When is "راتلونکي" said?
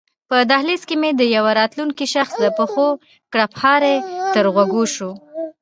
1.59-2.05